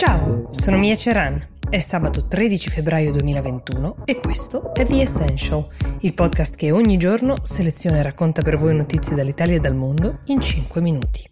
[0.00, 1.38] Ciao, sono Mia Ceran.
[1.68, 5.66] È sabato 13 febbraio 2021 e questo è The Essential,
[6.00, 10.20] il podcast che ogni giorno seleziona e racconta per voi notizie dall'Italia e dal mondo
[10.24, 11.30] in 5 minuti.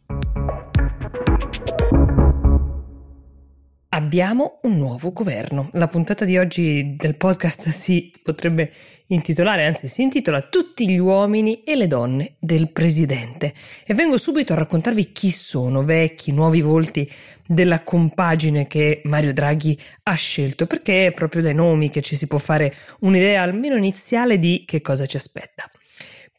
[4.09, 5.69] Abbiamo un nuovo governo.
[5.75, 8.73] La puntata di oggi del podcast si potrebbe
[9.09, 13.53] intitolare, anzi si intitola Tutti gli uomini e le donne del presidente.
[13.87, 17.07] E vengo subito a raccontarvi chi sono, vecchi, nuovi volti
[17.47, 22.27] della compagine che Mario Draghi ha scelto, perché è proprio dai nomi che ci si
[22.27, 25.71] può fare un'idea almeno iniziale di che cosa ci aspetta.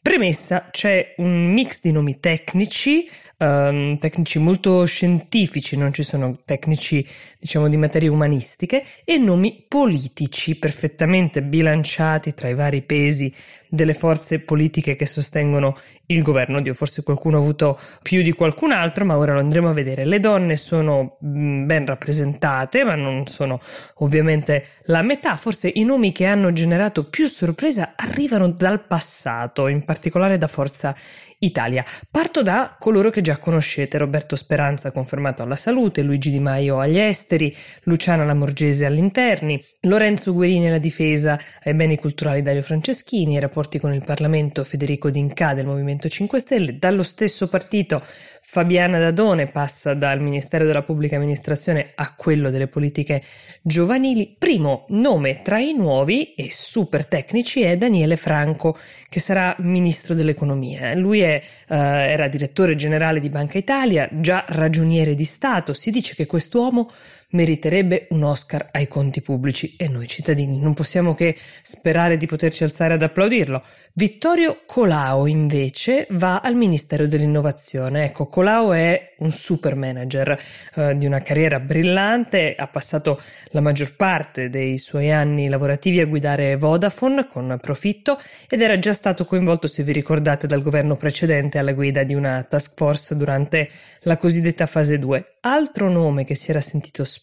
[0.02, 3.06] Premessa, c'è un mix di nomi tecnici,
[3.40, 7.06] um, tecnici molto scientifici, non ci sono tecnici
[7.38, 13.32] diciamo di materie umanistiche e nomi politici perfettamente bilanciati tra i vari pesi
[13.70, 16.58] delle forze politiche che sostengono il governo.
[16.58, 20.04] Oddio, forse qualcuno ha avuto più di qualcun altro, ma ora lo andremo a vedere.
[20.04, 23.60] Le donne sono mm, ben rappresentate, ma non sono
[23.98, 25.36] ovviamente la metà.
[25.36, 30.94] Forse i nomi che hanno generato più sorpresa arrivano dal passato, in particolare da Forza
[31.38, 31.84] Italia.
[32.10, 36.98] Parto da coloro che già conoscete, Roberto Speranza confermato alla salute, Luigi Di Maio agli
[36.98, 43.40] esteri, Luciana Lamorgese agli interni, Lorenzo Guerini alla difesa, ai beni culturali Dario Franceschini, ai
[43.40, 48.02] rapporti con il Parlamento Federico D'Inca del Movimento 5 Stelle, dallo stesso partito
[48.42, 53.22] Fabiana Dadone passa dal Ministero della Pubblica Amministrazione a quello delle politiche
[53.62, 54.34] giovanili.
[54.36, 58.76] Primo nome tra i nuovi e super tecnici è Daniele Franco,
[59.08, 60.96] che sarà Ministro dell'Economia.
[60.96, 65.72] Lui è, uh, era direttore generale di Banca Italia, già ragioniere di Stato.
[65.72, 66.88] Si dice che quest'uomo
[67.30, 72.64] meriterebbe un Oscar ai conti pubblici e noi cittadini non possiamo che sperare di poterci
[72.64, 73.62] alzare ad applaudirlo.
[73.92, 78.04] Vittorio Colao invece va al Ministero dell'Innovazione.
[78.04, 80.40] Ecco, Colao è un super manager
[80.74, 83.20] eh, di una carriera brillante, ha passato
[83.50, 88.92] la maggior parte dei suoi anni lavorativi a guidare Vodafone con profitto ed era già
[88.92, 93.68] stato coinvolto, se vi ricordate, dal governo precedente alla guida di una task force durante
[94.02, 95.36] la cosiddetta fase 2.
[95.40, 97.19] Altro nome che si era sentito spesso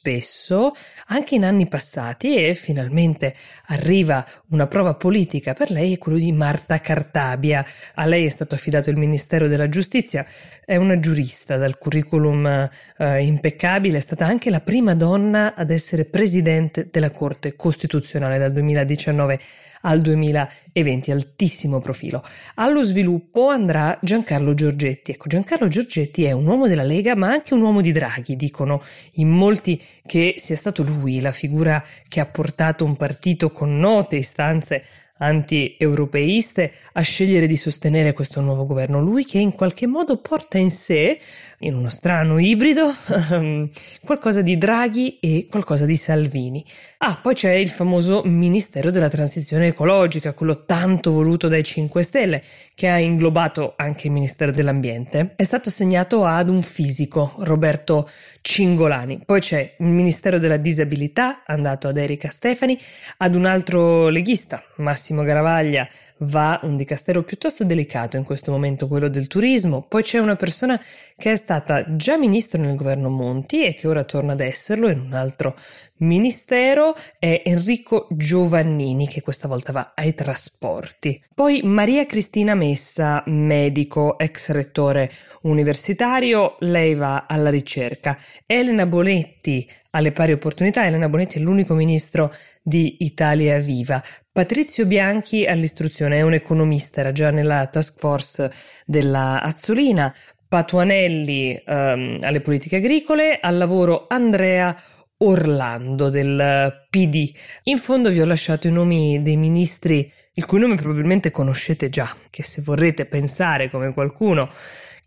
[1.08, 3.36] anche in anni passati e finalmente
[3.68, 7.66] arriva una prova politica per lei è quello di Marta Cartabia.
[7.96, 10.26] A lei è stato affidato il Ministero della Giustizia,
[10.64, 16.06] è una giurista dal curriculum eh, impeccabile, è stata anche la prima donna ad essere
[16.06, 19.40] presidente della Corte Costituzionale dal 2019
[19.82, 22.24] al 2020, altissimo profilo.
[22.56, 25.12] Allo sviluppo andrà Giancarlo Giorgetti.
[25.12, 28.36] Ecco, Giancarlo Giorgetti è un uomo della Lega, ma anche un uomo di Draghi.
[28.36, 28.82] Dicono
[29.14, 34.16] in molti che sia stato lui la figura che ha portato un partito con note
[34.16, 34.84] istanze
[35.18, 39.02] anti-europeiste a scegliere di sostenere questo nuovo governo.
[39.02, 41.20] Lui che in qualche modo porta in sé,
[41.60, 42.94] in uno strano ibrido,
[44.06, 46.64] qualcosa di Draghi e qualcosa di Salvini.
[47.00, 52.44] Ah, poi c'è il famoso Ministero della Transizione Ecologica, quello tanto voluto dai 5 Stelle,
[52.74, 55.34] che ha inglobato anche il Ministero dell'Ambiente.
[55.36, 58.08] È stato assegnato ad un fisico, Roberto
[58.42, 59.24] Cingolani.
[59.26, 62.78] Poi c'è il Ministero della Disabilità, andato ad Erika Stefani,
[63.18, 65.88] ad un altro leghista, Massimo Garavaglia,
[66.20, 69.86] va un dicastero piuttosto delicato in questo momento, quello del turismo.
[69.88, 70.80] Poi c'è una persona
[71.16, 75.00] che è stata già ministro nel governo Monti e che ora torna ad esserlo in
[75.00, 75.56] un altro
[76.00, 81.24] ministero è Enrico Giovannini che questa volta va ai trasporti.
[81.34, 88.18] Poi Maria Cristina Messa, medico, ex rettore universitario, lei va alla ricerca.
[88.46, 94.04] Elena Bonetti alle pari opportunità, Elena Bonetti è l'unico ministro di Italia Viva.
[94.32, 98.52] Patrizio Bianchi all'istruzione è un economista, era già nella task force
[98.86, 100.14] della Azzolina.
[100.50, 104.74] Patuanelli um, alle politiche agricole, al lavoro Andrea
[105.18, 107.32] Orlando del PD.
[107.64, 112.16] In fondo vi ho lasciato i nomi dei ministri il cui nome probabilmente conoscete già,
[112.30, 114.50] che se vorrete pensare come qualcuno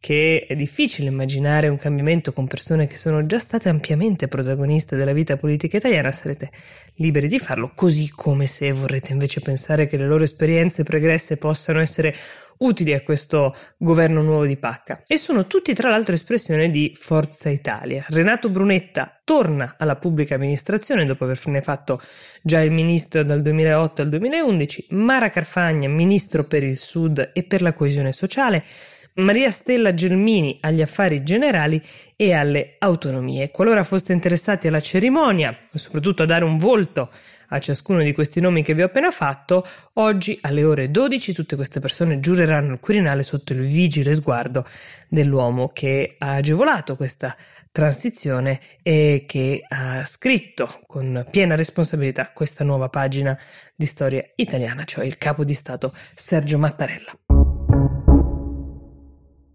[0.01, 5.13] che è difficile immaginare un cambiamento con persone che sono già state ampiamente protagoniste della
[5.13, 6.51] vita politica italiana, sarete
[6.95, 11.81] liberi di farlo, così come se vorrete invece pensare che le loro esperienze pregresse possano
[11.81, 12.15] essere
[12.61, 15.03] utili a questo governo nuovo di Pacca.
[15.07, 18.05] E sono tutti tra l'altro espressione di Forza Italia.
[18.09, 22.01] Renato Brunetta torna alla pubblica amministrazione dopo averne fatto
[22.43, 27.63] già il ministro dal 2008 al 2011, Mara Carfagna ministro per il Sud e per
[27.63, 28.65] la coesione sociale,
[29.21, 31.81] Maria Stella Gelmini agli affari generali
[32.17, 33.51] e alle autonomie.
[33.51, 37.11] Qualora foste interessati alla cerimonia e soprattutto a dare un volto
[37.53, 41.57] a ciascuno di questi nomi che vi ho appena fatto, oggi alle ore 12 tutte
[41.57, 44.67] queste persone giureranno il Quirinale sotto il vigile sguardo
[45.09, 47.37] dell'uomo che ha agevolato questa
[47.73, 53.37] transizione e che ha scritto con piena responsabilità questa nuova pagina
[53.75, 57.40] di storia italiana, cioè il capo di Stato Sergio Mattarella.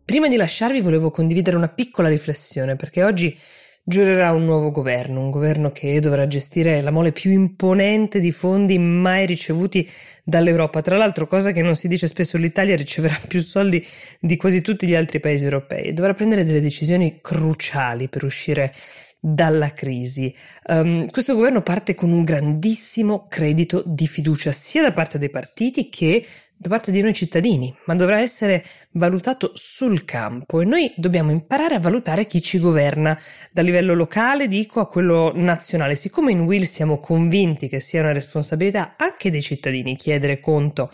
[0.06, 3.36] Prima di lasciarvi volevo condividere una piccola riflessione perché oggi
[3.84, 8.78] giurerà un nuovo governo, un governo che dovrà gestire la mole più imponente di fondi
[8.78, 9.90] mai ricevuti
[10.24, 10.84] dall'Europa.
[10.84, 13.84] Tra l'altro, cosa che non si dice spesso, l'Italia riceverà più soldi
[14.20, 18.76] di quasi tutti gli altri paesi europei e dovrà prendere delle decisioni cruciali per uscire
[19.20, 20.32] dalla crisi.
[20.68, 25.90] Um, questo governo parte con un grandissimo credito di fiducia sia da parte dei partiti
[25.90, 26.24] che
[26.58, 31.76] da parte di noi cittadini, ma dovrà essere valutato sul campo e noi dobbiamo imparare
[31.76, 33.20] a valutare chi ci governa,
[33.52, 35.96] dal livello locale dico a quello nazionale.
[35.96, 40.92] Siccome in Will siamo convinti che sia una responsabilità anche dei cittadini chiedere conto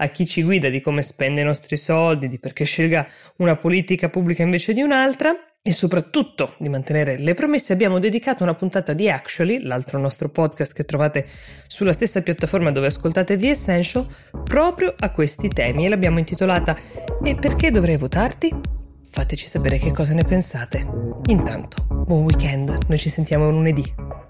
[0.00, 3.06] a chi ci guida di come spende i nostri soldi, di perché scelga
[3.36, 5.34] una politica pubblica invece di un'altra,
[5.68, 10.72] e soprattutto di mantenere le promesse abbiamo dedicato una puntata di Actually, l'altro nostro podcast
[10.72, 11.26] che trovate
[11.66, 14.06] sulla stessa piattaforma dove ascoltate The Essential,
[14.44, 16.74] proprio a questi temi e l'abbiamo intitolata
[17.22, 18.50] E perché dovrei votarti?
[19.10, 20.86] Fateci sapere che cosa ne pensate.
[21.26, 24.27] Intanto, buon weekend, noi ci sentiamo lunedì.